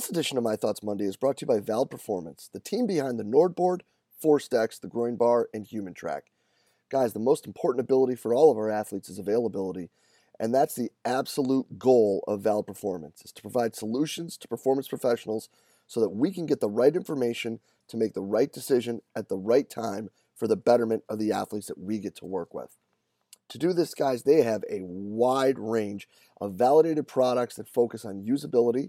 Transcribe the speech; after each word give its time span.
This 0.00 0.08
edition 0.08 0.38
of 0.38 0.44
My 0.44 0.56
Thoughts 0.56 0.82
Monday 0.82 1.04
is 1.04 1.18
brought 1.18 1.36
to 1.36 1.42
you 1.42 1.46
by 1.46 1.60
Vald 1.60 1.90
Performance, 1.90 2.48
the 2.50 2.58
team 2.58 2.86
behind 2.86 3.18
the 3.18 3.22
NordBord, 3.22 3.82
ForceDecks, 4.24 4.80
the 4.80 4.88
Groin 4.88 5.16
Bar, 5.16 5.50
and 5.52 5.66
HumanTrak. 5.66 6.22
Guys, 6.88 7.12
the 7.12 7.18
most 7.18 7.46
important 7.46 7.84
ability 7.84 8.14
for 8.14 8.32
all 8.32 8.50
of 8.50 8.56
our 8.56 8.70
athletes 8.70 9.10
is 9.10 9.18
availability, 9.18 9.90
and 10.38 10.54
that's 10.54 10.74
the 10.74 10.90
absolute 11.04 11.78
goal 11.78 12.24
of 12.26 12.40
Vald 12.40 12.66
Performance, 12.66 13.20
is 13.26 13.32
to 13.32 13.42
provide 13.42 13.76
solutions 13.76 14.38
to 14.38 14.48
performance 14.48 14.88
professionals 14.88 15.50
so 15.86 16.00
that 16.00 16.08
we 16.08 16.32
can 16.32 16.46
get 16.46 16.60
the 16.60 16.70
right 16.70 16.96
information 16.96 17.60
to 17.88 17.98
make 17.98 18.14
the 18.14 18.22
right 18.22 18.50
decision 18.50 19.02
at 19.14 19.28
the 19.28 19.36
right 19.36 19.68
time 19.68 20.08
for 20.34 20.48
the 20.48 20.56
betterment 20.56 21.04
of 21.10 21.18
the 21.18 21.30
athletes 21.30 21.66
that 21.66 21.78
we 21.78 21.98
get 21.98 22.16
to 22.16 22.24
work 22.24 22.54
with. 22.54 22.78
To 23.50 23.58
do 23.58 23.74
this, 23.74 23.92
guys, 23.92 24.22
they 24.22 24.44
have 24.44 24.64
a 24.70 24.80
wide 24.80 25.58
range 25.58 26.08
of 26.40 26.54
validated 26.54 27.06
products 27.06 27.56
that 27.56 27.68
focus 27.68 28.06
on 28.06 28.24
usability 28.24 28.88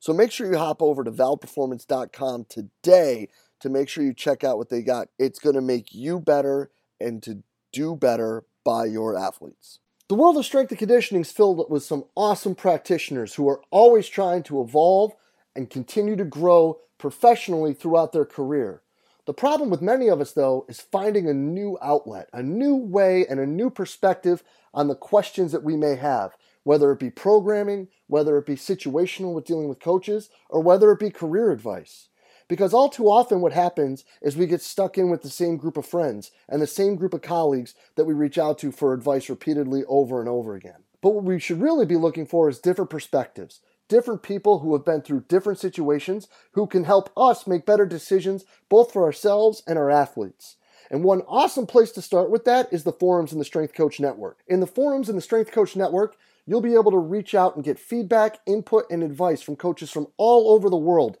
So 0.00 0.12
make 0.12 0.30
sure 0.30 0.50
you 0.50 0.58
hop 0.58 0.82
over 0.82 1.04
to 1.04 1.10
valdperformance.com 1.10 2.46
today 2.48 3.28
to 3.60 3.68
make 3.68 3.88
sure 3.88 4.04
you 4.04 4.14
check 4.14 4.44
out 4.44 4.58
what 4.58 4.68
they 4.68 4.82
got. 4.82 5.08
It's 5.18 5.38
going 5.38 5.56
to 5.56 5.60
make 5.60 5.92
you 5.92 6.20
better 6.20 6.70
and 7.00 7.22
to 7.24 7.42
do 7.72 7.96
better 7.96 8.44
by 8.64 8.86
your 8.86 9.16
athletes. 9.16 9.80
The 10.08 10.14
world 10.14 10.38
of 10.38 10.46
strength 10.46 10.70
and 10.70 10.78
conditioning 10.78 11.22
is 11.22 11.32
filled 11.32 11.66
with 11.68 11.82
some 11.82 12.04
awesome 12.16 12.54
practitioners 12.54 13.34
who 13.34 13.48
are 13.48 13.60
always 13.70 14.08
trying 14.08 14.42
to 14.44 14.62
evolve 14.62 15.12
and 15.54 15.68
continue 15.68 16.16
to 16.16 16.24
grow 16.24 16.78
professionally 16.96 17.74
throughout 17.74 18.12
their 18.12 18.24
career. 18.24 18.82
The 19.26 19.34
problem 19.34 19.68
with 19.68 19.82
many 19.82 20.08
of 20.08 20.22
us, 20.22 20.32
though, 20.32 20.64
is 20.68 20.80
finding 20.80 21.28
a 21.28 21.34
new 21.34 21.76
outlet, 21.82 22.30
a 22.32 22.42
new 22.42 22.74
way, 22.74 23.26
and 23.26 23.38
a 23.38 23.46
new 23.46 23.68
perspective 23.68 24.42
on 24.72 24.88
the 24.88 24.94
questions 24.94 25.52
that 25.52 25.62
we 25.62 25.76
may 25.76 25.96
have, 25.96 26.34
whether 26.62 26.92
it 26.92 26.98
be 26.98 27.10
programming, 27.10 27.88
whether 28.06 28.36
it 28.38 28.46
be 28.46 28.56
situational 28.56 29.34
with 29.34 29.44
dealing 29.44 29.68
with 29.68 29.80
coaches, 29.80 30.30
or 30.48 30.62
whether 30.62 30.90
it 30.92 30.98
be 30.98 31.10
career 31.10 31.50
advice. 31.50 32.08
Because 32.48 32.72
all 32.72 32.88
too 32.88 33.10
often, 33.10 33.40
what 33.40 33.52
happens 33.52 34.04
is 34.22 34.36
we 34.36 34.46
get 34.46 34.62
stuck 34.62 34.96
in 34.96 35.10
with 35.10 35.22
the 35.22 35.28
same 35.28 35.58
group 35.58 35.76
of 35.76 35.84
friends 35.84 36.30
and 36.48 36.62
the 36.62 36.66
same 36.66 36.96
group 36.96 37.12
of 37.12 37.20
colleagues 37.20 37.74
that 37.96 38.06
we 38.06 38.14
reach 38.14 38.38
out 38.38 38.58
to 38.58 38.72
for 38.72 38.94
advice 38.94 39.28
repeatedly 39.28 39.84
over 39.86 40.18
and 40.18 40.28
over 40.28 40.54
again. 40.54 40.84
But 41.02 41.10
what 41.10 41.24
we 41.24 41.38
should 41.38 41.60
really 41.60 41.84
be 41.84 41.96
looking 41.96 42.26
for 42.26 42.48
is 42.48 42.58
different 42.58 42.90
perspectives, 42.90 43.60
different 43.88 44.22
people 44.22 44.60
who 44.60 44.72
have 44.72 44.84
been 44.84 45.02
through 45.02 45.24
different 45.28 45.58
situations 45.58 46.26
who 46.52 46.66
can 46.66 46.84
help 46.84 47.10
us 47.16 47.46
make 47.46 47.66
better 47.66 47.86
decisions 47.86 48.44
both 48.70 48.92
for 48.92 49.04
ourselves 49.04 49.62
and 49.66 49.78
our 49.78 49.90
athletes. 49.90 50.56
And 50.90 51.04
one 51.04 51.20
awesome 51.28 51.66
place 51.66 51.92
to 51.92 52.02
start 52.02 52.30
with 52.30 52.46
that 52.46 52.72
is 52.72 52.84
the 52.84 52.92
forums 52.92 53.32
in 53.32 53.38
the 53.38 53.44
Strength 53.44 53.74
Coach 53.74 54.00
Network. 54.00 54.38
In 54.46 54.60
the 54.60 54.66
forums 54.66 55.10
in 55.10 55.16
the 55.16 55.22
Strength 55.22 55.52
Coach 55.52 55.76
Network, 55.76 56.16
you'll 56.48 56.62
be 56.62 56.74
able 56.74 56.90
to 56.90 56.98
reach 56.98 57.34
out 57.34 57.54
and 57.54 57.64
get 57.64 57.78
feedback, 57.78 58.38
input, 58.46 58.86
and 58.90 59.02
advice 59.02 59.42
from 59.42 59.54
coaches 59.54 59.90
from 59.90 60.06
all 60.16 60.50
over 60.50 60.70
the 60.70 60.76
world 60.76 61.18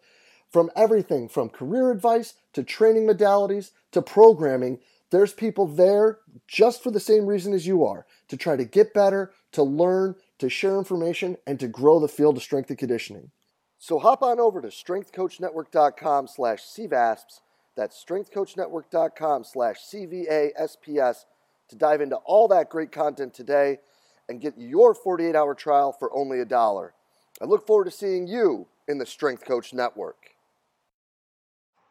from 0.48 0.70
everything 0.74 1.28
from 1.28 1.50
career 1.50 1.90
advice 1.90 2.34
to 2.54 2.62
training 2.62 3.06
modalities 3.06 3.70
to 3.92 4.02
programming. 4.02 4.78
There's 5.10 5.32
people 5.32 5.66
there 5.66 6.18
just 6.46 6.82
for 6.82 6.90
the 6.90 7.00
same 7.00 7.26
reason 7.26 7.52
as 7.52 7.66
you 7.66 7.84
are 7.84 8.06
to 8.28 8.36
try 8.36 8.56
to 8.56 8.64
get 8.64 8.94
better, 8.94 9.32
to 9.52 9.62
learn, 9.62 10.16
to 10.38 10.48
share 10.48 10.78
information, 10.78 11.36
and 11.46 11.60
to 11.60 11.68
grow 11.68 12.00
the 12.00 12.08
field 12.08 12.36
of 12.36 12.42
strength 12.42 12.70
and 12.70 12.78
conditioning. 12.78 13.30
So 13.78 13.98
hop 13.98 14.22
on 14.22 14.40
over 14.40 14.60
to 14.60 14.68
strengthcoachnetwork.com 14.68 16.28
slash 16.28 16.62
CVASPS. 16.62 17.40
That's 17.76 18.04
strengthcoachnetwork.com 18.04 19.44
slash 19.44 19.76
CVASPS 19.92 21.24
to 21.68 21.76
dive 21.76 22.00
into 22.00 22.16
all 22.16 22.48
that 22.48 22.70
great 22.70 22.90
content 22.90 23.34
today 23.34 23.78
and 24.28 24.40
get 24.40 24.54
your 24.56 24.94
48 24.94 25.34
hour 25.34 25.54
trial 25.54 25.92
for 25.92 26.14
only 26.14 26.40
a 26.40 26.44
dollar. 26.44 26.94
I 27.40 27.44
look 27.44 27.66
forward 27.66 27.84
to 27.84 27.90
seeing 27.90 28.26
you 28.26 28.66
in 28.86 28.98
the 28.98 29.06
Strength 29.06 29.44
Coach 29.44 29.72
Network. 29.72 30.30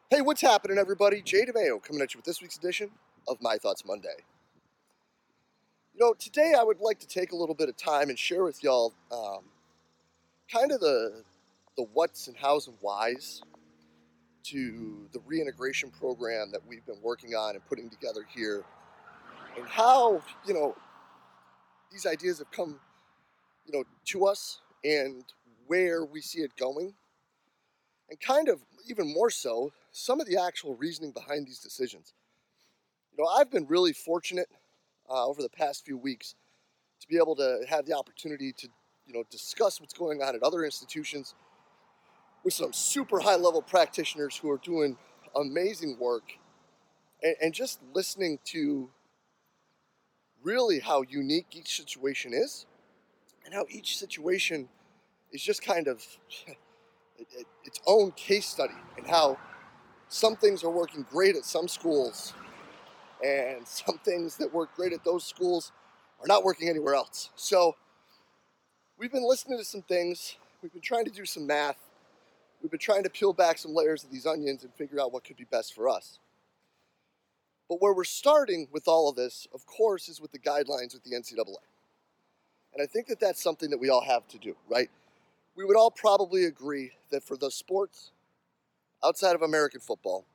Hey, 0.09 0.21
what's 0.21 0.41
happening, 0.41 0.77
everybody? 0.77 1.21
Jay 1.21 1.45
DeMayo 1.45 1.81
coming 1.81 2.01
at 2.01 2.13
you 2.13 2.19
with 2.19 2.25
this 2.25 2.41
week's 2.41 2.57
edition 2.57 2.91
of 3.27 3.37
My 3.41 3.57
Thoughts 3.57 3.83
Monday. 3.85 4.23
You 5.93 6.05
know, 6.05 6.13
today 6.13 6.53
I 6.57 6.63
would 6.63 6.79
like 6.79 6.99
to 6.99 7.07
take 7.07 7.31
a 7.31 7.35
little 7.35 7.55
bit 7.55 7.69
of 7.69 7.75
time 7.75 8.09
and 8.09 8.17
share 8.17 8.43
with 8.43 8.63
y'all 8.63 8.93
um, 9.11 9.45
kind 10.51 10.71
of 10.71 10.79
the 10.79 11.23
the 11.75 11.83
what's 11.93 12.27
and 12.27 12.35
how's 12.37 12.67
and 12.67 12.77
whys 12.81 13.41
to 14.43 15.07
the 15.11 15.19
reintegration 15.25 15.91
program 15.91 16.51
that 16.51 16.61
we've 16.67 16.85
been 16.85 17.01
working 17.03 17.35
on 17.35 17.55
and 17.55 17.65
putting 17.67 17.89
together 17.89 18.21
here, 18.33 18.63
and 19.57 19.67
how 19.67 20.21
you 20.45 20.53
know 20.53 20.75
these 21.91 22.05
ideas 22.05 22.39
have 22.39 22.51
come, 22.51 22.79
you 23.65 23.73
know, 23.73 23.83
to 24.05 24.25
us 24.25 24.61
and 24.83 25.23
where 25.67 26.05
we 26.05 26.21
see 26.21 26.39
it 26.39 26.55
going, 26.57 26.93
and 28.09 28.19
kind 28.19 28.47
of 28.47 28.61
even 28.89 29.13
more 29.13 29.29
so 29.29 29.71
some 29.91 30.21
of 30.21 30.27
the 30.27 30.37
actual 30.41 30.75
reasoning 30.75 31.11
behind 31.11 31.45
these 31.45 31.59
decisions. 31.59 32.13
You 33.11 33.23
know, 33.23 33.29
I've 33.29 33.51
been 33.51 33.65
really 33.67 33.93
fortunate 33.93 34.47
uh, 35.09 35.25
over 35.25 35.41
the 35.41 35.49
past 35.49 35.85
few 35.85 35.97
weeks 35.97 36.35
to 37.01 37.07
be 37.07 37.17
able 37.17 37.35
to 37.35 37.63
have 37.67 37.85
the 37.85 37.93
opportunity 37.93 38.53
to, 38.53 38.67
you 39.05 39.13
know, 39.13 39.23
discuss 39.29 39.81
what's 39.81 39.93
going 39.93 40.21
on 40.21 40.35
at 40.35 40.43
other 40.43 40.63
institutions 40.63 41.35
with 42.43 42.53
some 42.53 42.71
super 42.71 43.19
high 43.19 43.35
level 43.35 43.61
practitioners 43.61 44.37
who 44.37 44.49
are 44.49 44.59
doing 44.59 44.97
amazing 45.35 45.97
work 45.99 46.31
and, 47.21 47.35
and 47.41 47.53
just 47.53 47.79
listening 47.93 48.39
to 48.45 48.89
really 50.43 50.79
how 50.79 51.01
unique 51.03 51.47
each 51.51 51.77
situation 51.77 52.33
is 52.33 52.65
and 53.45 53.53
how 53.53 53.65
each 53.69 53.97
situation 53.97 54.67
is 55.31 55.41
just 55.41 55.61
kind 55.61 55.87
of 55.87 56.05
its 57.63 57.79
own 57.85 58.11
case 58.11 58.45
study 58.45 58.73
and 58.97 59.07
how 59.07 59.37
some 60.09 60.35
things 60.35 60.63
are 60.63 60.69
working 60.69 61.05
great 61.09 61.35
at 61.35 61.43
some 61.43 61.67
schools, 61.67 62.33
and 63.23 63.67
some 63.67 63.97
things 63.99 64.37
that 64.37 64.53
work 64.53 64.73
great 64.75 64.93
at 64.93 65.03
those 65.03 65.25
schools 65.25 65.71
are 66.21 66.27
not 66.27 66.43
working 66.43 66.69
anywhere 66.69 66.95
else. 66.95 67.29
So 67.35 67.75
we've 68.97 69.11
been 69.11 69.27
listening 69.27 69.57
to 69.59 69.65
some 69.65 69.81
things, 69.83 70.35
we've 70.61 70.71
been 70.71 70.81
trying 70.81 71.05
to 71.05 71.11
do 71.11 71.25
some 71.25 71.45
math, 71.45 71.77
we've 72.61 72.71
been 72.71 72.79
trying 72.79 73.03
to 73.03 73.09
peel 73.09 73.33
back 73.33 73.57
some 73.57 73.73
layers 73.73 74.03
of 74.03 74.11
these 74.11 74.25
onions 74.25 74.63
and 74.63 74.73
figure 74.73 74.99
out 74.99 75.11
what 75.11 75.23
could 75.23 75.37
be 75.37 75.45
best 75.45 75.73
for 75.73 75.89
us. 75.89 76.19
But 77.69 77.81
where 77.81 77.93
we're 77.93 78.03
starting 78.03 78.67
with 78.71 78.87
all 78.87 79.09
of 79.09 79.15
this, 79.15 79.47
of 79.53 79.65
course, 79.65 80.07
is 80.07 80.21
with 80.21 80.31
the 80.31 80.39
guidelines 80.39 80.93
with 80.93 81.03
the 81.03 81.15
NCAA. 81.15 81.55
And 82.73 82.81
I 82.81 82.85
think 82.85 83.07
that 83.07 83.19
that's 83.19 83.41
something 83.41 83.69
that 83.71 83.79
we 83.79 83.89
all 83.89 84.03
have 84.03 84.27
to 84.29 84.37
do, 84.37 84.55
right? 84.69 84.89
We 85.55 85.65
would 85.65 85.75
all 85.75 85.91
probably 85.91 86.45
agree 86.45 86.91
that 87.09 87.23
for 87.23 87.35
the 87.35 87.49
sports 87.51 88.11
outside 89.03 89.35
of 89.35 89.41
American 89.41 89.81
football 89.81 90.25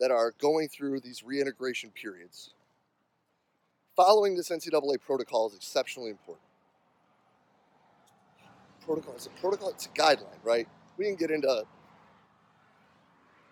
that 0.00 0.10
are 0.10 0.32
going 0.38 0.68
through 0.68 1.00
these 1.00 1.22
reintegration 1.22 1.90
periods. 1.90 2.50
Following 3.96 4.36
this 4.36 4.48
NCAA 4.48 5.00
protocol 5.00 5.48
is 5.48 5.56
exceptionally 5.56 6.10
important. 6.10 6.46
Protocol 8.84 9.14
is 9.16 9.26
a 9.26 9.40
protocol, 9.40 9.70
it's 9.70 9.86
a 9.86 9.88
guideline, 9.90 10.38
right? 10.44 10.68
We 10.96 11.04
can 11.04 11.16
get 11.16 11.30
into 11.30 11.64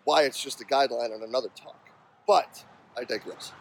why 0.05 0.23
it's 0.23 0.41
just 0.41 0.61
a 0.61 0.65
guideline 0.65 1.15
on 1.15 1.23
another 1.23 1.49
talk, 1.57 1.91
but 2.27 2.65
I 2.97 3.05
digress. 3.05 3.53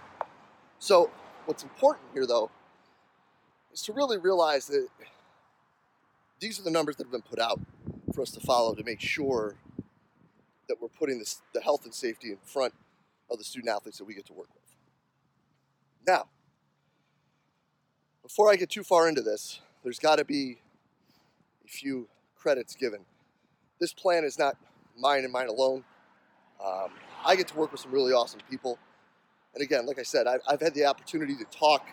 So, 0.79 1.11
what's 1.45 1.63
important 1.63 2.05
here 2.13 2.25
though 2.25 2.49
is 3.71 3.81
to 3.83 3.93
really 3.93 4.17
realize 4.17 4.67
that 4.67 4.87
these 6.39 6.59
are 6.59 6.63
the 6.63 6.71
numbers 6.71 6.95
that 6.97 7.05
have 7.05 7.11
been 7.11 7.21
put 7.21 7.39
out 7.39 7.59
for 8.13 8.21
us 8.21 8.31
to 8.31 8.39
follow 8.39 8.73
to 8.75 8.83
make 8.83 9.01
sure 9.01 9.55
that 10.67 10.81
we're 10.81 10.87
putting 10.87 11.19
this, 11.19 11.41
the 11.53 11.61
health 11.61 11.85
and 11.85 11.93
safety 11.93 12.31
in 12.31 12.37
front 12.43 12.73
of 13.29 13.37
the 13.37 13.43
student 13.43 13.73
athletes 13.73 13.97
that 13.97 14.05
we 14.05 14.13
get 14.13 14.25
to 14.25 14.33
work 14.33 14.49
with. 14.53 14.75
Now, 16.07 16.27
before 18.21 18.51
I 18.51 18.55
get 18.55 18.69
too 18.69 18.83
far 18.83 19.07
into 19.07 19.21
this, 19.21 19.59
there's 19.83 19.99
got 19.99 20.17
to 20.17 20.25
be 20.25 20.59
a 21.63 21.67
few 21.67 22.07
credits 22.35 22.75
given. 22.75 23.01
This 23.79 23.93
plan 23.93 24.23
is 24.23 24.39
not 24.39 24.55
mine 24.97 25.23
and 25.23 25.33
mine 25.33 25.47
alone. 25.47 25.83
Um, 26.63 26.89
I 27.25 27.35
get 27.35 27.47
to 27.49 27.55
work 27.55 27.71
with 27.71 27.81
some 27.81 27.91
really 27.91 28.13
awesome 28.13 28.39
people. 28.49 28.77
And 29.53 29.63
again, 29.63 29.85
like 29.85 29.99
I 29.99 30.03
said, 30.03 30.27
I've, 30.27 30.41
I've 30.47 30.61
had 30.61 30.73
the 30.73 30.85
opportunity 30.85 31.35
to 31.35 31.45
talk 31.45 31.87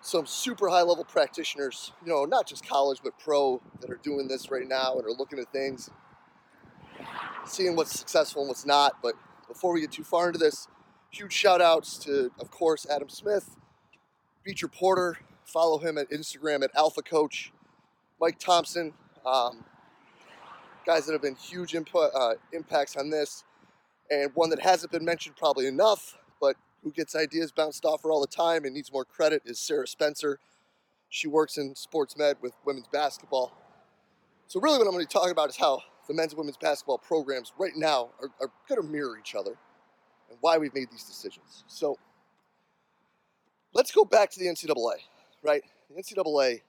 some 0.00 0.26
super 0.26 0.68
high 0.68 0.82
level 0.82 1.04
practitioners, 1.04 1.92
you 2.04 2.12
know, 2.12 2.24
not 2.24 2.46
just 2.46 2.66
college, 2.66 3.00
but 3.02 3.18
pro 3.18 3.60
that 3.80 3.90
are 3.90 4.00
doing 4.02 4.28
this 4.28 4.50
right 4.50 4.66
now 4.66 4.94
and 4.94 5.04
are 5.04 5.12
looking 5.12 5.38
at 5.38 5.52
things, 5.52 5.90
seeing 7.44 7.76
what's 7.76 7.98
successful 7.98 8.42
and 8.42 8.48
what's 8.48 8.66
not. 8.66 9.02
But 9.02 9.14
before 9.48 9.72
we 9.72 9.80
get 9.80 9.92
too 9.92 10.04
far 10.04 10.28
into 10.28 10.38
this, 10.38 10.68
huge 11.10 11.32
shout 11.32 11.60
outs 11.60 11.98
to, 11.98 12.30
of 12.40 12.50
course, 12.50 12.86
Adam 12.88 13.08
Smith, 13.08 13.56
Beecher 14.44 14.68
Porter. 14.68 15.18
Follow 15.44 15.78
him 15.78 15.96
at 15.96 16.10
Instagram 16.10 16.64
at 16.64 16.70
Alpha 16.74 17.02
Coach. 17.02 17.52
Mike 18.20 18.38
Thompson, 18.38 18.92
um, 19.24 19.64
guys 20.84 21.06
that 21.06 21.12
have 21.12 21.22
been 21.22 21.36
huge 21.36 21.74
input, 21.74 22.10
uh, 22.14 22.34
impacts 22.52 22.96
on 22.96 23.10
this, 23.10 23.44
and 24.10 24.30
one 24.34 24.50
that 24.50 24.60
hasn't 24.60 24.92
been 24.92 25.04
mentioned 25.04 25.36
probably 25.36 25.66
enough, 25.66 26.16
but 26.40 26.56
who 26.82 26.90
gets 26.90 27.14
ideas 27.14 27.52
bounced 27.52 27.84
off 27.84 28.02
her 28.02 28.10
all 28.10 28.20
the 28.20 28.26
time 28.26 28.64
and 28.64 28.74
needs 28.74 28.92
more 28.92 29.04
credit 29.04 29.42
is 29.44 29.58
Sarah 29.58 29.86
Spencer. 29.86 30.38
She 31.08 31.28
works 31.28 31.56
in 31.58 31.74
sports 31.74 32.16
med 32.16 32.36
with 32.40 32.52
women's 32.64 32.88
basketball. 32.88 33.52
So, 34.48 34.60
really, 34.60 34.78
what 34.78 34.86
I'm 34.86 34.92
going 34.92 35.04
to 35.04 35.08
be 35.08 35.12
talking 35.12 35.32
about 35.32 35.48
is 35.48 35.56
how 35.56 35.82
the 36.06 36.14
men's 36.14 36.32
and 36.32 36.38
women's 36.38 36.56
basketball 36.56 36.98
programs 36.98 37.52
right 37.58 37.72
now 37.74 38.10
are, 38.20 38.30
are 38.40 38.50
going 38.68 38.80
to 38.80 38.86
mirror 38.86 39.18
each 39.18 39.34
other 39.34 39.56
and 40.30 40.38
why 40.40 40.58
we've 40.58 40.74
made 40.74 40.90
these 40.90 41.04
decisions. 41.04 41.64
So, 41.66 41.98
let's 43.72 43.90
go 43.90 44.04
back 44.04 44.30
to 44.30 44.38
the 44.38 44.46
NCAA, 44.46 44.96
right? 45.42 45.62
The 45.90 46.00
NCAA 46.00 46.62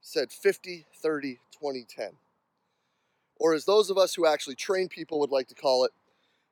said 0.00 0.30
50, 0.30 0.86
30, 1.02 1.38
20, 1.58 1.86
10. 1.88 2.10
Or 3.40 3.54
as 3.54 3.64
those 3.64 3.90
of 3.90 3.98
us 3.98 4.14
who 4.14 4.26
actually 4.26 4.56
train 4.56 4.88
people 4.88 5.20
would 5.20 5.30
like 5.30 5.48
to 5.48 5.54
call 5.54 5.84
it, 5.84 5.92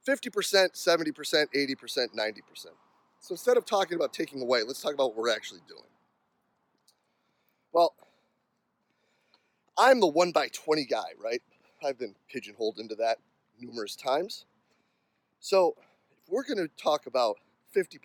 50%, 0.07 0.73
70%, 0.73 1.47
80%, 1.55 2.09
90%. 2.15 2.67
So 3.21 3.33
instead 3.33 3.57
of 3.57 3.65
talking 3.65 3.97
about 3.97 4.13
taking 4.13 4.41
away, 4.41 4.63
let's 4.63 4.81
talk 4.81 4.95
about 4.95 5.09
what 5.09 5.17
we're 5.17 5.35
actually 5.35 5.63
doing. 5.69 5.83
Well, 7.73 7.95
I'm 9.77 10.01
the 10.01 10.07
1 10.07 10.33
by 10.33 10.49
20 10.49 10.85
guy, 10.85 11.09
right? 11.23 11.43
I've 11.85 11.99
been 11.99 12.15
pigeonholed 12.31 12.79
into 12.79 12.95
that 12.97 13.19
numerous 13.61 13.97
times. 13.97 14.45
So 15.41 15.77
if 16.11 16.29
we're 16.29 16.45
going 16.45 16.59
to 16.59 16.69
talk 16.83 17.07
about 17.07 17.37
50%, 17.75 17.99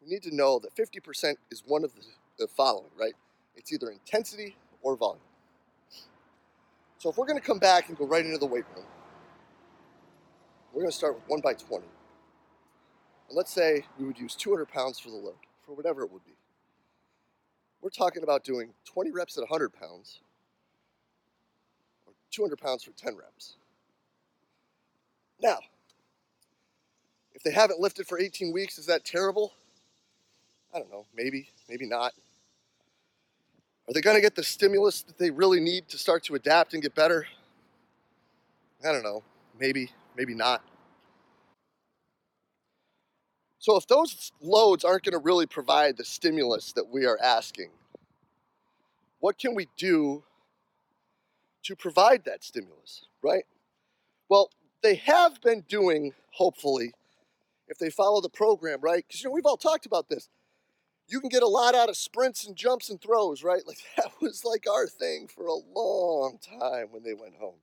we 0.00 0.08
need 0.08 0.22
to 0.22 0.34
know 0.34 0.58
that 0.58 0.74
50% 0.74 1.34
is 1.50 1.62
one 1.66 1.84
of 1.84 1.94
the, 1.94 2.02
the 2.38 2.48
following, 2.48 2.90
right? 2.98 3.14
It's 3.54 3.72
either 3.72 3.90
intensity 3.90 4.56
or 4.82 4.96
volume. 4.96 5.22
So 6.98 7.10
if 7.10 7.16
we're 7.16 7.26
going 7.26 7.38
to 7.38 7.46
come 7.46 7.58
back 7.58 7.88
and 7.88 7.98
go 7.98 8.06
right 8.06 8.24
into 8.24 8.38
the 8.38 8.46
weight 8.46 8.64
room, 8.74 8.86
we're 10.72 10.82
going 10.82 10.90
to 10.90 10.96
start 10.96 11.14
with 11.14 11.28
1 11.28 11.40
by 11.40 11.54
20. 11.54 11.84
And 13.28 13.36
let's 13.36 13.52
say 13.52 13.84
we 13.98 14.06
would 14.06 14.18
use 14.18 14.34
200 14.34 14.66
pounds 14.66 14.98
for 14.98 15.10
the 15.10 15.16
load, 15.16 15.34
for 15.64 15.74
whatever 15.74 16.02
it 16.02 16.10
would 16.10 16.24
be. 16.24 16.32
We're 17.82 17.90
talking 17.90 18.22
about 18.22 18.44
doing 18.44 18.70
20 18.84 19.10
reps 19.10 19.36
at 19.36 19.42
100 19.42 19.72
pounds, 19.72 20.20
or 22.06 22.12
200 22.30 22.56
pounds 22.56 22.84
for 22.84 22.92
10 22.92 23.16
reps. 23.16 23.56
Now, 25.40 25.58
if 27.34 27.42
they 27.42 27.50
haven't 27.50 27.80
lifted 27.80 28.06
for 28.06 28.18
18 28.18 28.52
weeks, 28.52 28.78
is 28.78 28.86
that 28.86 29.04
terrible? 29.04 29.52
I 30.74 30.78
don't 30.78 30.90
know, 30.90 31.06
maybe, 31.14 31.48
maybe 31.68 31.86
not. 31.86 32.12
Are 33.88 33.92
they 33.92 34.00
going 34.00 34.16
to 34.16 34.22
get 34.22 34.36
the 34.36 34.44
stimulus 34.44 35.02
that 35.02 35.18
they 35.18 35.30
really 35.30 35.60
need 35.60 35.88
to 35.88 35.98
start 35.98 36.22
to 36.24 36.34
adapt 36.34 36.72
and 36.72 36.82
get 36.82 36.94
better? 36.94 37.26
I 38.86 38.92
don't 38.92 39.02
know, 39.02 39.22
maybe, 39.58 39.90
maybe 40.16 40.34
not. 40.34 40.62
So, 43.58 43.76
if 43.76 43.86
those 43.86 44.32
loads 44.40 44.84
aren't 44.84 45.04
going 45.04 45.12
to 45.12 45.18
really 45.24 45.46
provide 45.46 45.96
the 45.96 46.04
stimulus 46.04 46.72
that 46.72 46.88
we 46.88 47.06
are 47.06 47.18
asking, 47.22 47.70
what 49.20 49.38
can 49.38 49.54
we 49.54 49.68
do 49.76 50.24
to 51.62 51.76
provide 51.76 52.24
that 52.24 52.42
stimulus, 52.42 53.06
right? 53.22 53.44
Well, 54.28 54.50
they 54.82 54.96
have 54.96 55.40
been 55.40 55.60
doing, 55.68 56.12
hopefully, 56.32 56.92
if 57.68 57.78
they 57.78 57.90
follow 57.90 58.20
the 58.20 58.28
program, 58.28 58.80
right? 58.80 59.04
Because, 59.06 59.22
you 59.22 59.28
know, 59.28 59.34
we've 59.34 59.46
all 59.46 59.56
talked 59.56 59.86
about 59.86 60.08
this. 60.08 60.28
You 61.08 61.20
can 61.20 61.28
get 61.28 61.42
a 61.42 61.48
lot 61.48 61.74
out 61.74 61.88
of 61.88 61.96
sprints 61.96 62.46
and 62.46 62.56
jumps 62.56 62.90
and 62.90 63.00
throws, 63.00 63.42
right? 63.44 63.62
Like, 63.66 63.78
that 63.96 64.12
was 64.20 64.44
like 64.44 64.66
our 64.68 64.86
thing 64.86 65.28
for 65.28 65.46
a 65.46 65.54
long 65.54 66.38
time 66.38 66.88
when 66.90 67.04
they 67.04 67.14
went 67.14 67.36
home. 67.36 67.61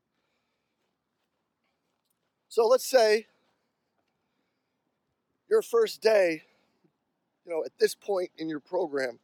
So 2.49 2.65
let's 2.67 2.85
say 2.85 3.27
your 5.49 5.61
first 5.61 6.01
day, 6.01 6.41
you 7.45 7.51
know, 7.51 7.63
at 7.63 7.71
this 7.79 7.93
point 7.93 8.31
in 8.39 8.49
your 8.49 8.59
program 8.59 9.19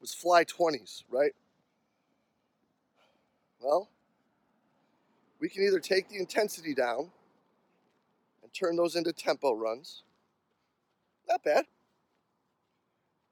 was 0.00 0.12
fly 0.12 0.44
20s, 0.44 1.04
right? 1.08 1.30
Well, 3.60 3.88
we 5.40 5.48
can 5.48 5.62
either 5.62 5.78
take 5.78 6.08
the 6.08 6.18
intensity 6.18 6.74
down 6.74 7.10
and 8.42 8.52
turn 8.52 8.74
those 8.74 8.96
into 8.96 9.12
tempo 9.12 9.52
runs. 9.54 10.02
Not 11.28 11.44
bad. 11.44 11.66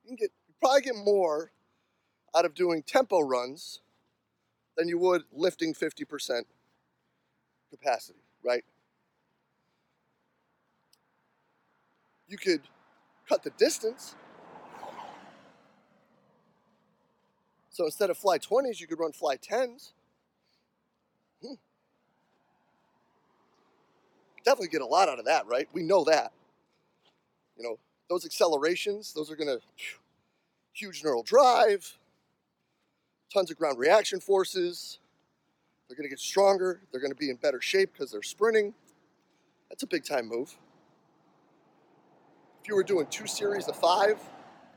You 0.04 0.10
can 0.10 0.16
get 0.16 0.30
you 0.46 0.54
probably 0.60 0.82
get 0.82 0.96
more 0.96 1.50
out 2.36 2.44
of 2.44 2.54
doing 2.54 2.84
tempo 2.84 3.20
runs 3.20 3.80
than 4.76 4.88
you 4.88 4.98
would 4.98 5.22
lifting 5.32 5.74
50% 5.74 6.42
capacity, 7.70 8.18
right? 8.44 8.64
You 12.28 12.38
could 12.38 12.62
cut 13.28 13.42
the 13.42 13.50
distance. 13.50 14.14
So 17.70 17.84
instead 17.84 18.10
of 18.10 18.16
fly 18.16 18.38
20s, 18.38 18.80
you 18.80 18.86
could 18.86 19.00
run 19.00 19.12
fly 19.12 19.36
10s. 19.36 19.92
Hmm. 21.42 21.54
Definitely 24.44 24.68
get 24.68 24.80
a 24.80 24.86
lot 24.86 25.08
out 25.08 25.18
of 25.18 25.24
that, 25.24 25.46
right? 25.46 25.68
We 25.72 25.82
know 25.82 26.04
that. 26.04 26.32
You 27.56 27.64
know, 27.64 27.78
those 28.08 28.24
accelerations, 28.24 29.12
those 29.12 29.30
are 29.30 29.36
going 29.36 29.48
to 29.48 29.60
huge 30.72 31.02
neural 31.02 31.22
drive, 31.22 31.98
tons 33.32 33.50
of 33.50 33.56
ground 33.56 33.78
reaction 33.78 34.20
forces. 34.20 34.98
They're 35.88 35.96
going 35.96 36.06
to 36.06 36.10
get 36.10 36.20
stronger. 36.20 36.80
They're 36.90 37.00
going 37.00 37.12
to 37.12 37.16
be 37.16 37.30
in 37.30 37.36
better 37.36 37.60
shape 37.60 37.92
because 37.92 38.10
they're 38.10 38.22
sprinting. 38.22 38.74
That's 39.68 39.82
a 39.82 39.86
big 39.86 40.04
time 40.04 40.28
move 40.28 40.56
if 42.64 42.68
you 42.68 42.74
were 42.74 42.82
doing 42.82 43.06
two 43.10 43.26
series 43.26 43.68
of 43.68 43.76
five 43.76 44.18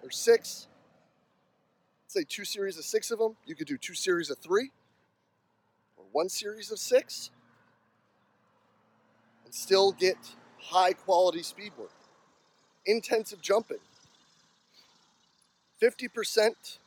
or 0.04 0.12
six, 0.12 0.68
say 2.08 2.22
two 2.28 2.44
series 2.44 2.78
of 2.78 2.84
six 2.84 3.12
of 3.12 3.20
them, 3.20 3.38
you 3.46 3.56
could 3.56 3.66
do 3.66 3.78
two 3.78 3.94
series 3.94 4.30
of 4.30 4.38
three 4.40 4.72
or 5.96 6.04
one 6.12 6.28
series 6.28 6.70
of 6.70 6.80
six 6.80 7.32
and 9.46 9.56
still 9.56 9.94
get 9.94 10.18
high 10.60 10.92
quality 10.92 11.42
speed 11.42 11.72
work. 11.80 11.94
Intensive 12.86 13.42
jumping. 13.42 13.78
50% 15.82 16.80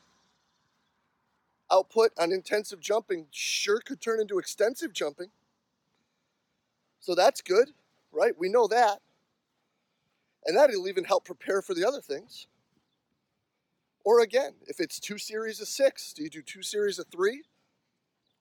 output 1.73 2.11
on 2.19 2.31
intensive 2.31 2.81
jumping 2.81 3.25
sure 3.31 3.81
could 3.81 4.03
turn 4.03 4.21
into 4.21 4.39
extensive 4.39 4.93
jumping. 4.93 5.31
So 7.01 7.15
that's 7.15 7.41
good, 7.41 7.71
right? 8.13 8.39
We 8.39 8.51
know 8.51 8.67
that. 8.67 9.01
And 10.47 10.57
that'll 10.57 10.89
even 10.89 11.05
help 11.05 11.25
prepare 11.25 11.63
for 11.63 11.75
the 11.75 11.87
other 11.87 12.01
things. 12.01 12.47
Or 14.05 14.21
again, 14.21 14.55
if 14.67 14.81
it's 14.81 14.99
two 14.99 15.19
series 15.19 15.61
of 15.61 15.69
six, 15.69 16.13
do 16.13 16.23
you 16.23 16.31
do 16.31 16.43
two 16.43 16.63
series 16.63 16.99
of 16.99 17.07
three? 17.09 17.43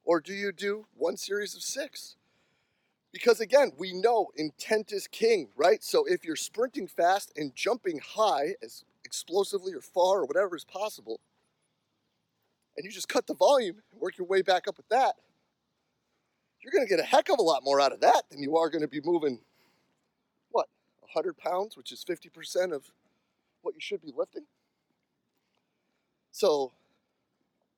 Or 0.06 0.22
do 0.22 0.34
you 0.34 0.52
do 0.52 0.88
one 0.96 1.18
series 1.18 1.56
of 1.56 1.62
six? 1.62 2.16
Because 3.12 3.40
again, 3.40 3.72
we 3.78 3.94
know 3.94 4.28
intent 4.36 4.92
is 4.94 5.08
king, 5.08 5.50
right? 5.58 5.84
So 5.84 6.06
if 6.06 6.24
you're 6.24 6.36
sprinting 6.36 6.88
fast 6.88 7.32
and 7.36 7.56
jumping 7.56 8.00
high 8.00 8.56
as 8.64 8.84
explosively 9.04 9.74
or 9.74 9.82
far 9.82 10.20
or 10.20 10.26
whatever 10.26 10.56
is 10.56 10.66
possible, 10.66 11.20
and 12.78 12.86
you 12.86 12.92
just 12.92 13.10
cut 13.10 13.28
the 13.28 13.36
volume 13.36 13.82
and 13.92 14.00
work 14.00 14.18
your 14.18 14.28
way 14.28 14.42
back 14.42 14.68
up 14.68 14.78
with 14.78 14.88
that, 14.90 15.16
you're 16.62 16.72
going 16.72 16.86
to 16.86 16.90
get 16.90 17.00
a 17.00 17.08
heck 17.08 17.30
of 17.30 17.40
a 17.40 17.44
lot 17.44 17.64
more 17.64 17.82
out 17.82 17.92
of 17.92 18.02
that 18.02 18.24
than 18.30 18.42
you 18.42 18.58
are 18.58 18.70
going 18.70 18.82
to 18.82 18.88
be 18.88 19.02
moving 19.04 19.40
100 21.14 21.38
pounds, 21.38 21.76
which 21.76 21.92
is 21.92 22.04
50% 22.04 22.74
of 22.74 22.92
what 23.62 23.74
you 23.74 23.82
should 23.82 24.02
be 24.02 24.14
lifting. 24.16 24.46
So 26.32 26.72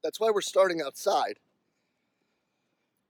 that's 0.04 0.20
why 0.20 0.30
we're 0.30 0.42
starting 0.42 0.82
outside. 0.82 1.40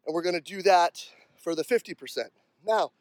And 0.06 0.14
we're 0.14 0.22
going 0.22 0.36
to 0.36 0.42
do 0.42 0.62
that 0.64 1.06
for 1.38 1.56
the 1.56 1.64
50%. 1.64 2.30
Now, 2.66 2.92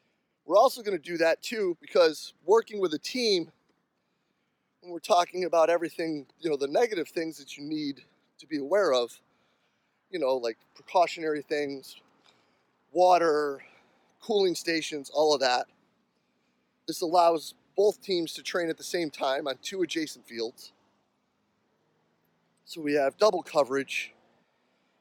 we're 0.45 0.57
also 0.57 0.81
going 0.81 0.97
to 0.97 1.03
do 1.03 1.17
that 1.17 1.41
too 1.41 1.77
because 1.79 2.33
working 2.45 2.79
with 2.79 2.93
a 2.93 2.99
team, 2.99 3.51
when 4.81 4.91
we're 4.91 4.99
talking 4.99 5.45
about 5.45 5.69
everything, 5.69 6.25
you 6.39 6.49
know, 6.49 6.57
the 6.57 6.67
negative 6.67 7.07
things 7.07 7.37
that 7.37 7.57
you 7.57 7.63
need 7.63 8.01
to 8.39 8.47
be 8.47 8.57
aware 8.57 8.93
of, 8.93 9.19
you 10.09 10.19
know, 10.19 10.35
like 10.35 10.57
precautionary 10.73 11.43
things, 11.43 11.97
water, 12.91 13.63
cooling 14.21 14.55
stations, 14.55 15.11
all 15.13 15.33
of 15.33 15.39
that 15.41 15.67
this 16.87 17.01
allows 17.01 17.53
both 17.75 18.01
teams 18.01 18.33
to 18.33 18.43
train 18.43 18.69
at 18.69 18.77
the 18.77 18.83
same 18.83 19.09
time 19.09 19.47
on 19.47 19.57
two 19.61 19.81
adjacent 19.81 20.25
fields. 20.27 20.73
So 22.65 22.81
we 22.81 22.93
have 22.93 23.17
double 23.17 23.43
coverage 23.43 24.13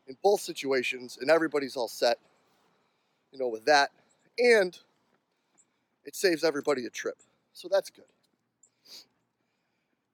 in 0.07 0.17
both 0.23 0.41
situations, 0.41 1.19
and 1.21 1.31
everybody's 1.31 1.77
all 1.77 1.89
set, 1.89 2.19
you 3.33 3.39
know, 3.39 3.49
with 3.49 3.65
that. 3.67 3.91
And 4.39 4.77
it 6.05 6.17
saves 6.17 6.43
everybody 6.43 6.87
a 6.87 6.91
trip. 6.91 7.23
So 7.53 7.69
that's 7.71 7.91
good. 7.91 8.05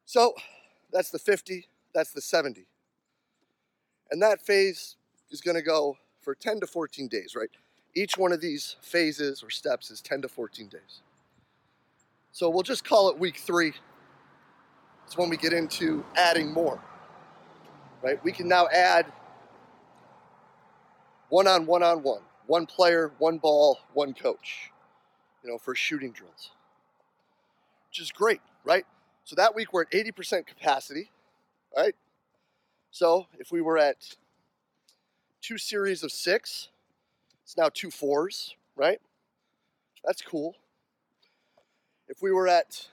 So 0.05 0.35
that's 0.93 1.11
the 1.11 1.19
50, 1.19 1.67
that's 1.95 2.13
the 2.13 2.21
70. 2.21 2.67
And 4.11 4.23
that 4.23 4.41
phase 4.41 4.97
is 5.31 5.41
going 5.41 5.57
to 5.57 5.63
go 5.63 5.99
for 6.21 6.35
10 6.35 6.61
to 6.61 6.67
14 6.67 7.09
days, 7.09 7.35
right? 7.35 7.51
Each 7.95 8.17
one 8.17 8.33
of 8.33 8.41
these 8.41 8.77
phases 8.83 9.43
or 9.43 9.51
steps 9.51 9.91
is 9.91 10.01
10 10.01 10.23
to 10.23 10.29
14 10.29 10.69
days. 10.69 11.01
So 12.37 12.51
we'll 12.51 12.63
just 12.63 12.85
call 12.85 13.09
it 13.09 13.19
week 13.19 13.39
three. 13.39 13.73
It's 15.07 15.17
when 15.17 15.31
we 15.31 15.39
get 15.39 15.55
into 15.55 16.05
adding 16.17 16.53
more, 16.53 16.79
right? 18.03 18.23
We 18.23 18.31
can 18.31 18.47
now 18.47 18.69
add 18.69 19.11
one 21.31 21.49
on 21.49 21.65
one 21.65 21.83
on 21.83 22.03
one, 22.03 22.21
one 22.47 22.67
player, 22.67 23.11
one 23.17 23.39
ball, 23.39 23.79
one 23.95 24.13
coach, 24.13 24.71
you 25.43 25.49
know, 25.49 25.57
for 25.57 25.75
shooting 25.75 26.13
drills, 26.13 26.51
which 27.89 28.01
is 28.01 28.13
great, 28.13 28.43
right? 28.65 28.85
So 29.25 29.35
that 29.37 29.55
week 29.55 29.73
we're 29.73 29.85
at 29.85 29.91
80% 29.93 30.47
capacity, 30.47 31.11
right? 31.75 31.95
So 32.91 33.29
if 33.39 33.51
we 33.51 33.63
were 33.63 33.79
at 33.79 34.15
two 35.41 35.57
series 35.57 36.03
of 36.03 36.13
six, 36.13 36.69
it's 37.45 37.57
now 37.57 37.71
two 37.73 37.91
fours, 37.91 38.57
right? 38.77 39.01
That's 40.05 40.21
cool. 40.21 40.55
If 42.09 42.23
we 42.23 42.31
were 42.31 42.49
at 42.49 42.89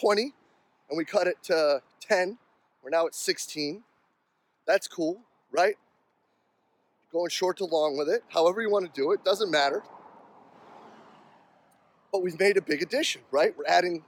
20 0.00 0.34
and 0.88 0.98
we 0.98 1.04
cut 1.04 1.26
it 1.26 1.36
to 1.44 1.82
10, 2.00 2.38
we're 2.82 2.90
now 2.90 3.06
at 3.06 3.14
16. 3.14 3.82
That's 4.66 4.88
cool, 4.88 5.20
right? 5.52 5.76
Going 7.12 7.30
short 7.30 7.56
to 7.58 7.64
long 7.64 7.96
with 7.96 8.08
it, 8.08 8.22
however 8.28 8.60
you 8.60 8.70
want 8.70 8.92
to 8.92 9.00
do 9.00 9.12
it, 9.12 9.24
doesn't 9.24 9.50
matter. 9.50 9.82
But 12.12 12.22
we've 12.22 12.38
made 12.38 12.56
a 12.56 12.62
big 12.62 12.82
addition, 12.82 13.22
right? 13.30 13.56
We're 13.56 13.66
adding 13.66 14.02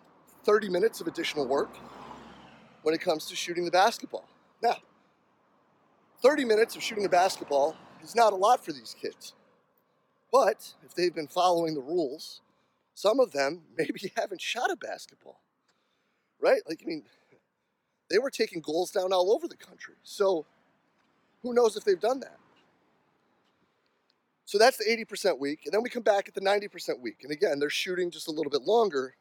30 0.44 0.68
minutes 0.68 1.00
of 1.00 1.06
additional 1.06 1.46
work 1.46 1.74
when 2.82 2.94
it 2.94 3.00
comes 3.00 3.26
to 3.26 3.36
shooting 3.36 3.64
the 3.64 3.70
basketball. 3.70 4.28
Now, 4.62 4.76
30 6.22 6.44
minutes 6.44 6.76
of 6.76 6.82
shooting 6.82 7.04
a 7.04 7.08
basketball 7.08 7.76
is 8.02 8.14
not 8.14 8.32
a 8.32 8.36
lot 8.36 8.64
for 8.64 8.72
these 8.72 8.94
kids. 9.00 9.34
But 10.32 10.74
if 10.84 10.94
they've 10.94 11.14
been 11.14 11.26
following 11.26 11.74
the 11.74 11.80
rules, 11.80 12.40
some 13.00 13.18
of 13.18 13.32
them 13.32 13.62
maybe 13.78 14.12
haven't 14.16 14.40
shot 14.40 14.70
a 14.70 14.76
basketball, 14.76 15.40
right? 16.40 16.60
Like, 16.68 16.80
I 16.82 16.86
mean, 16.86 17.04
they 18.10 18.18
were 18.18 18.30
taking 18.30 18.60
goals 18.60 18.90
down 18.90 19.12
all 19.12 19.32
over 19.32 19.48
the 19.48 19.56
country. 19.56 19.94
So 20.02 20.44
who 21.42 21.54
knows 21.54 21.76
if 21.76 21.84
they've 21.84 22.00
done 22.00 22.20
that? 22.20 22.36
So 24.44 24.58
that's 24.58 24.76
the 24.76 24.84
80% 24.84 25.38
week. 25.38 25.60
And 25.64 25.72
then 25.72 25.82
we 25.82 25.88
come 25.88 26.02
back 26.02 26.28
at 26.28 26.34
the 26.34 26.40
90% 26.40 27.00
week. 27.00 27.18
And 27.22 27.30
again, 27.30 27.60
they're 27.60 27.70
shooting 27.70 28.10
just 28.10 28.26
a 28.26 28.32
little 28.32 28.50
bit 28.50 28.62
longer. 28.62 29.14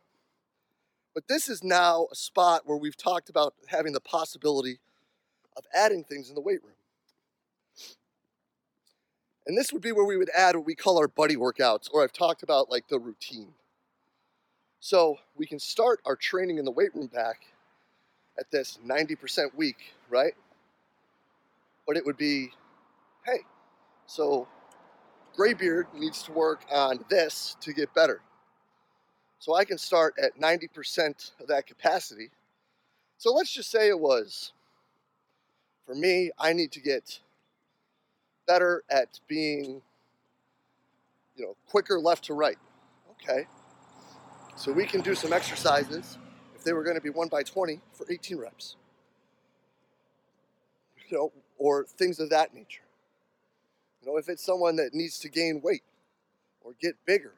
But 1.13 1.27
this 1.27 1.47
is 1.47 1.63
now 1.63 2.07
a 2.11 2.15
spot 2.15 2.63
where 2.65 2.77
we've 2.77 2.97
talked 2.97 3.29
about 3.29 3.53
having 3.67 3.93
the 3.93 4.01
possibility 4.01 4.79
of 5.55 5.65
adding 5.73 6.03
things 6.03 6.29
in 6.29 6.35
the 6.35 6.41
weight 6.41 6.63
room. 6.63 6.73
And 9.45 9.57
this 9.57 9.71
would 9.71 9.81
be 9.81 9.91
where 9.91 10.05
we 10.05 10.17
would 10.17 10.31
add 10.35 10.55
what 10.55 10.65
we 10.65 10.75
call 10.75 10.97
our 10.97 11.07
buddy 11.07 11.35
workouts, 11.35 11.89
or 11.91 12.03
I've 12.03 12.13
talked 12.13 12.43
about 12.43 12.71
like 12.71 12.87
the 12.87 12.99
routine. 12.99 13.53
So 14.79 15.17
we 15.35 15.45
can 15.45 15.59
start 15.59 15.99
our 16.05 16.15
training 16.15 16.57
in 16.57 16.65
the 16.65 16.71
weight 16.71 16.95
room 16.95 17.07
back 17.07 17.41
at 18.39 18.49
this 18.51 18.79
90% 18.85 19.53
week, 19.55 19.93
right? 20.09 20.33
But 21.85 21.97
it 21.97 22.05
would 22.05 22.17
be, 22.17 22.51
hey, 23.25 23.39
so 24.05 24.47
Graybeard 25.35 25.87
needs 25.93 26.23
to 26.23 26.31
work 26.31 26.65
on 26.71 27.03
this 27.09 27.57
to 27.61 27.73
get 27.73 27.93
better. 27.93 28.21
So 29.39 29.55
I 29.55 29.65
can 29.65 29.77
start 29.77 30.15
at 30.21 30.39
90% 30.39 31.31
of 31.39 31.47
that 31.47 31.65
capacity. 31.67 32.29
So 33.17 33.33
let's 33.33 33.51
just 33.51 33.71
say 33.71 33.89
it 33.89 33.99
was, 33.99 34.53
for 35.85 35.95
me, 35.95 36.31
I 36.37 36.53
need 36.53 36.71
to 36.73 36.81
get 36.81 37.19
better 38.47 38.83
at 38.89 39.19
being, 39.27 39.81
you 41.35 41.45
know, 41.45 41.55
quicker 41.69 41.99
left 41.99 42.25
to 42.25 42.33
right. 42.33 42.57
Okay. 43.11 43.47
So 44.59 44.73
we 44.73 44.85
can 44.85 44.99
do 44.99 45.15
some 45.15 45.31
exercises 45.31 46.17
if 46.53 46.65
they 46.65 46.73
were 46.73 46.83
going 46.83 46.97
to 46.97 47.01
be 47.01 47.09
1 47.09 47.29
by 47.29 47.43
20 47.43 47.79
for 47.93 48.05
18 48.11 48.37
reps. 48.39 48.75
You 51.07 51.17
know, 51.17 51.31
or 51.57 51.85
things 51.85 52.19
of 52.19 52.29
that 52.31 52.53
nature. 52.53 52.81
You 54.01 54.11
know, 54.11 54.17
if 54.17 54.27
it's 54.27 54.43
someone 54.43 54.75
that 54.75 54.93
needs 54.93 55.17
to 55.19 55.29
gain 55.29 55.61
weight 55.63 55.83
or 56.59 56.73
get 56.77 56.95
bigger, 57.05 57.35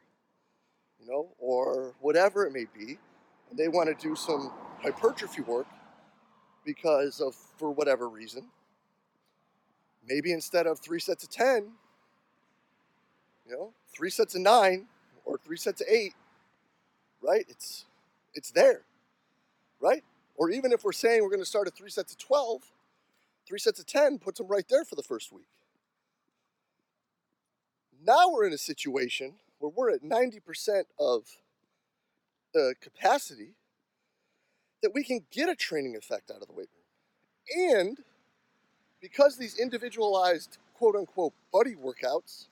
you 0.99 1.11
know, 1.11 1.29
or 1.37 1.93
whatever 2.01 2.47
it 2.47 2.53
may 2.53 2.65
be, 2.65 2.97
and 3.51 3.59
they 3.59 3.67
want 3.67 3.87
to 3.87 4.07
do 4.07 4.15
some 4.15 4.51
hypertrophy 4.81 5.43
work 5.43 5.67
because 6.65 7.21
of 7.21 7.35
for 7.35 7.69
whatever 7.69 8.09
reason, 8.09 8.47
maybe 10.07 10.33
instead 10.33 10.65
of 10.65 10.79
three 10.79 10.99
sets 10.99 11.23
of 11.23 11.29
10, 11.29 11.71
you 13.45 13.51
know, 13.51 13.73
three 13.95 14.09
sets 14.09 14.33
of 14.33 14.41
nine 14.41 14.87
or 15.23 15.37
three 15.37 15.57
sets 15.57 15.81
of 15.81 15.87
eight, 15.87 16.15
right? 17.21 17.45
It's, 17.47 17.85
it's 18.33 18.51
there, 18.51 18.81
right? 19.79 20.03
Or 20.35 20.49
even 20.49 20.71
if 20.71 20.83
we're 20.83 20.91
saying 20.91 21.21
we're 21.21 21.29
going 21.29 21.39
to 21.39 21.45
start 21.45 21.67
at 21.67 21.75
three 21.75 21.89
sets 21.89 22.13
of 22.13 22.19
12, 22.19 22.61
three 23.47 23.59
sets 23.59 23.79
of 23.79 23.85
10 23.85 24.19
puts 24.19 24.39
them 24.39 24.47
right 24.47 24.65
there 24.69 24.85
for 24.85 24.95
the 24.95 25.03
first 25.03 25.31
week. 25.31 25.47
Now 28.05 28.29
we're 28.31 28.47
in 28.47 28.53
a 28.53 28.57
situation 28.57 29.33
where 29.59 29.71
we're 29.75 29.91
at 29.91 30.01
90% 30.01 30.83
of 30.99 31.23
the 32.53 32.73
capacity 32.81 33.53
that 34.81 34.93
we 34.93 35.03
can 35.03 35.21
get 35.31 35.47
a 35.49 35.55
training 35.55 35.95
effect 35.95 36.31
out 36.31 36.41
of 36.41 36.47
the 36.47 36.53
weight 36.53 36.69
room. 36.73 37.77
And 37.77 37.97
because 38.99 39.37
these 39.37 39.59
individualized 39.59 40.57
quote 40.73 40.95
unquote 40.95 41.33
buddy 41.53 41.75
workouts 41.75 42.47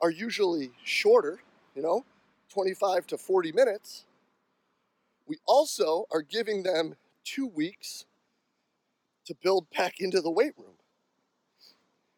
are 0.00 0.10
usually 0.10 0.72
shorter, 0.82 1.40
you 1.74 1.82
know, 1.82 2.04
25 2.52 3.06
to 3.08 3.18
40 3.18 3.52
minutes, 3.52 4.04
we 5.26 5.38
also 5.46 6.06
are 6.12 6.22
giving 6.22 6.62
them 6.62 6.96
two 7.24 7.46
weeks 7.46 8.04
to 9.24 9.34
build 9.42 9.66
back 9.76 10.00
into 10.00 10.20
the 10.20 10.30
weight 10.30 10.52
room. 10.58 10.74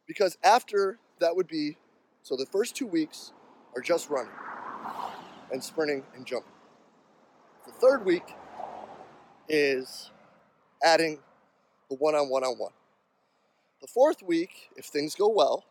Because 0.07 0.37
after 0.43 0.99
that 1.21 1.37
would 1.37 1.47
be, 1.47 1.77
so 2.23 2.37
the 2.37 2.47
first 2.47 2.75
two 2.75 2.87
weeks 2.87 3.33
are 3.77 3.83
just 3.83 4.11
running 4.11 4.33
and 5.53 5.63
sprinting 5.63 6.03
and 6.15 6.27
jumping. 6.27 6.53
The 7.67 7.73
third 7.73 8.05
week 8.05 8.35
is 9.49 10.11
adding 10.83 11.19
the 11.89 11.97
one 11.97 12.15
on 12.15 12.29
one 12.29 12.45
on 12.45 12.59
one. 12.59 12.73
The 13.81 13.87
fourth 13.87 14.23
week, 14.23 14.71
if 14.77 14.87
things 14.87 15.15
go 15.15 15.29
well, 15.29 15.65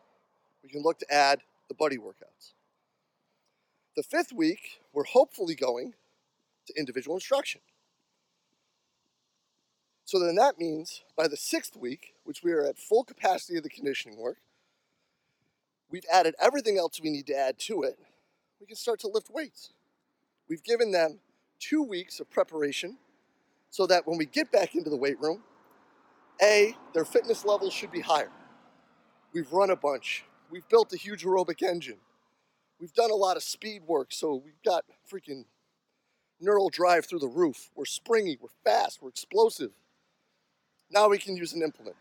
we 0.62 0.68
can 0.68 0.82
look 0.82 0.98
to 1.00 1.12
add 1.12 1.40
the 1.68 1.74
buddy 1.74 1.98
workouts. 1.98 2.52
The 3.96 4.02
fifth 4.02 4.32
week, 4.32 4.80
we're 4.92 5.04
hopefully 5.04 5.54
going 5.54 5.94
to 6.66 6.74
individual 6.78 7.16
instruction. 7.16 7.60
So 10.04 10.18
then 10.18 10.34
that 10.34 10.58
means 10.58 11.02
by 11.16 11.28
the 11.28 11.36
sixth 11.36 11.76
week, 11.76 12.14
which 12.24 12.42
we 12.42 12.52
are 12.52 12.64
at 12.64 12.78
full 12.78 13.04
capacity 13.04 13.56
of 13.56 13.62
the 13.62 13.70
conditioning 13.70 14.18
work, 14.18 14.38
we've 15.90 16.04
added 16.12 16.34
everything 16.40 16.76
else 16.76 17.00
we 17.00 17.10
need 17.10 17.26
to 17.28 17.38
add 17.38 17.58
to 17.60 17.82
it. 17.82 17.98
We 18.60 18.66
can 18.66 18.76
start 18.76 19.00
to 19.00 19.08
lift 19.08 19.30
weights. 19.30 19.72
We've 20.48 20.62
given 20.62 20.90
them 20.90 21.20
two 21.58 21.82
weeks 21.82 22.20
of 22.20 22.30
preparation 22.30 22.98
so 23.70 23.86
that 23.86 24.06
when 24.06 24.18
we 24.18 24.26
get 24.26 24.52
back 24.52 24.74
into 24.74 24.90
the 24.90 24.96
weight 24.96 25.20
room, 25.20 25.42
a, 26.42 26.76
their 26.92 27.04
fitness 27.04 27.44
levels 27.44 27.72
should 27.72 27.92
be 27.92 28.00
higher. 28.00 28.30
We've 29.32 29.52
run 29.52 29.70
a 29.70 29.76
bunch. 29.76 30.24
We've 30.50 30.68
built 30.68 30.92
a 30.92 30.96
huge 30.96 31.24
aerobic 31.24 31.62
engine. 31.62 31.98
We've 32.80 32.92
done 32.92 33.10
a 33.10 33.14
lot 33.16 33.36
of 33.36 33.42
speed 33.42 33.82
work, 33.86 34.08
so 34.10 34.42
we've 34.44 34.62
got 34.64 34.84
freaking 35.10 35.44
neural 36.40 36.68
drive 36.68 37.06
through 37.06 37.20
the 37.20 37.28
roof. 37.28 37.70
We're 37.74 37.84
springy, 37.84 38.36
we're 38.40 38.48
fast, 38.64 39.00
we're 39.00 39.08
explosive. 39.08 39.70
Now 40.90 41.08
we 41.08 41.18
can 41.18 41.36
use 41.36 41.52
an 41.52 41.62
implement. 41.62 41.96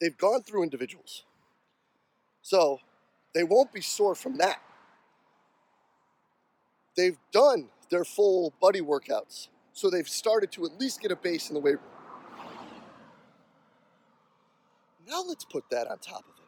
They've 0.00 0.16
gone 0.16 0.42
through 0.42 0.62
individuals. 0.62 1.24
So 2.42 2.80
they 3.34 3.44
won't 3.44 3.72
be 3.72 3.80
sore 3.80 4.14
from 4.14 4.36
that. 4.38 4.60
They've 6.96 7.18
done 7.32 7.68
their 7.90 8.04
full 8.04 8.52
buddy 8.60 8.80
workouts. 8.80 9.48
So 9.72 9.88
they've 9.88 10.08
started 10.08 10.52
to 10.52 10.66
at 10.66 10.78
least 10.78 11.00
get 11.00 11.10
a 11.10 11.16
base 11.16 11.48
in 11.48 11.54
the 11.54 11.60
weight 11.60 11.76
room. 11.76 12.48
Now 15.08 15.22
let's 15.26 15.44
put 15.44 15.64
that 15.70 15.86
on 15.88 15.98
top 15.98 16.24
of 16.28 16.34
it. 16.38 16.41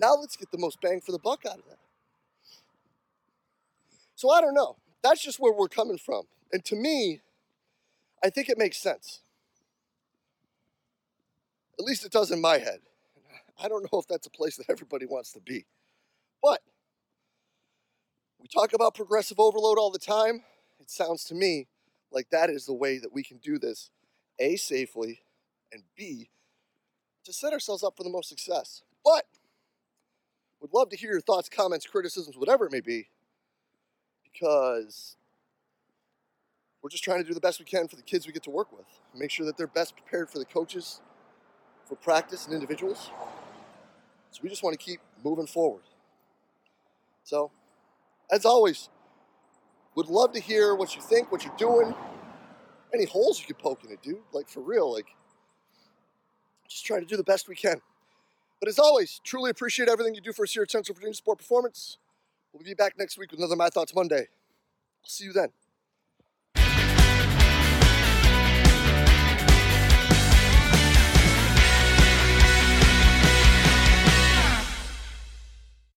Now 0.00 0.14
let's 0.14 0.36
get 0.36 0.50
the 0.50 0.58
most 0.58 0.80
bang 0.80 1.00
for 1.00 1.12
the 1.12 1.18
buck 1.18 1.44
out 1.46 1.58
of 1.58 1.64
that. 1.68 1.78
So 4.14 4.30
I 4.30 4.40
don't 4.40 4.54
know. 4.54 4.76
That's 5.02 5.22
just 5.22 5.38
where 5.38 5.52
we're 5.52 5.68
coming 5.68 5.98
from. 5.98 6.24
And 6.52 6.64
to 6.66 6.76
me, 6.76 7.20
I 8.24 8.30
think 8.30 8.48
it 8.48 8.58
makes 8.58 8.78
sense. 8.78 9.20
At 11.78 11.84
least 11.84 12.04
it 12.04 12.12
does 12.12 12.30
in 12.30 12.40
my 12.40 12.58
head. 12.58 12.80
I 13.62 13.68
don't 13.68 13.90
know 13.92 13.98
if 13.98 14.06
that's 14.06 14.26
a 14.26 14.30
place 14.30 14.56
that 14.56 14.70
everybody 14.70 15.06
wants 15.06 15.32
to 15.32 15.40
be. 15.40 15.66
But 16.42 16.60
we 18.40 18.48
talk 18.48 18.72
about 18.72 18.94
progressive 18.94 19.38
overload 19.38 19.78
all 19.78 19.90
the 19.90 19.98
time. 19.98 20.42
It 20.80 20.90
sounds 20.90 21.24
to 21.24 21.34
me 21.34 21.68
like 22.10 22.30
that 22.30 22.50
is 22.50 22.64
the 22.66 22.74
way 22.74 22.98
that 22.98 23.12
we 23.12 23.22
can 23.22 23.36
do 23.38 23.58
this 23.58 23.90
A, 24.38 24.56
safely, 24.56 25.20
and 25.72 25.82
B, 25.96 26.30
to 27.24 27.32
set 27.32 27.52
ourselves 27.52 27.82
up 27.82 27.96
for 27.96 28.02
the 28.02 28.10
most 28.10 28.28
success. 28.28 28.82
But 29.04 29.24
would 30.60 30.72
love 30.72 30.90
to 30.90 30.96
hear 30.96 31.12
your 31.12 31.20
thoughts, 31.20 31.48
comments, 31.48 31.86
criticisms, 31.86 32.36
whatever 32.36 32.66
it 32.66 32.72
may 32.72 32.80
be, 32.80 33.08
because 34.24 35.16
we're 36.82 36.90
just 36.90 37.04
trying 37.04 37.22
to 37.22 37.28
do 37.28 37.34
the 37.34 37.40
best 37.40 37.58
we 37.58 37.64
can 37.64 37.88
for 37.88 37.96
the 37.96 38.02
kids 38.02 38.26
we 38.26 38.32
get 38.32 38.42
to 38.44 38.50
work 38.50 38.72
with. 38.72 38.86
Make 39.14 39.30
sure 39.30 39.46
that 39.46 39.56
they're 39.56 39.66
best 39.66 39.96
prepared 39.96 40.30
for 40.30 40.38
the 40.38 40.44
coaches, 40.44 41.00
for 41.86 41.96
practice, 41.96 42.46
and 42.46 42.54
individuals. 42.54 43.10
So 44.30 44.40
we 44.42 44.48
just 44.48 44.62
want 44.62 44.78
to 44.78 44.84
keep 44.84 45.00
moving 45.24 45.46
forward. 45.46 45.82
So, 47.24 47.50
as 48.30 48.44
always, 48.44 48.88
would 49.94 50.06
love 50.06 50.32
to 50.32 50.40
hear 50.40 50.74
what 50.74 50.94
you 50.94 51.02
think, 51.02 51.32
what 51.32 51.44
you're 51.44 51.56
doing, 51.56 51.94
any 52.94 53.04
holes 53.04 53.40
you 53.40 53.46
could 53.46 53.58
poke 53.58 53.84
in 53.84 53.90
it, 53.90 54.02
dude. 54.02 54.20
Like 54.32 54.48
for 54.48 54.60
real, 54.60 54.92
like 54.92 55.06
just 56.68 56.86
try 56.86 57.00
to 57.00 57.06
do 57.06 57.16
the 57.16 57.24
best 57.24 57.48
we 57.48 57.56
can. 57.56 57.80
But 58.60 58.68
as 58.68 58.78
always, 58.78 59.20
truly 59.24 59.50
appreciate 59.50 59.88
everything 59.88 60.14
you 60.14 60.20
do 60.20 60.32
for 60.32 60.44
us 60.44 60.52
here 60.52 60.62
at 60.62 60.70
Central 60.70 60.94
Virginia 60.94 61.14
Sport 61.14 61.38
Performance. 61.38 61.96
We'll 62.52 62.62
be 62.62 62.74
back 62.74 62.98
next 62.98 63.18
week 63.18 63.30
with 63.30 63.40
another 63.40 63.56
My 63.56 63.70
Thoughts 63.70 63.94
Monday. 63.94 64.28
I'll 65.02 65.08
see 65.08 65.24
you 65.24 65.32
then. 65.32 65.48